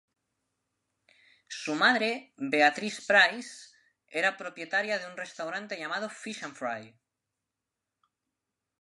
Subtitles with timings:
[1.61, 3.67] Su madre, Beatrice Price,
[4.07, 6.91] era propietaria de un restaurante llamado Fish 'n' Fry.